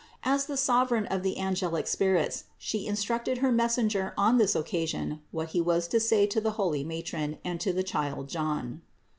As 0.23 0.47
the 0.47 0.57
Sovereign 0.57 1.05
of 1.05 1.21
the 1.21 1.37
angelic 1.37 1.85
spirits 1.85 2.45
She 2.57 2.87
instructed 2.87 3.37
her 3.37 3.51
messenger 3.51 4.15
on 4.17 4.39
this 4.39 4.55
occasion 4.55 5.21
what 5.29 5.49
he 5.49 5.61
was 5.61 5.87
to 5.89 5.99
say 5.99 6.25
to 6.25 6.41
the 6.41 6.53
holy 6.57 6.83
matron 6.83 7.37
and 7.45 7.61
to 7.61 7.71
the 7.71 7.83
child 7.83 8.27
John. 8.27 8.81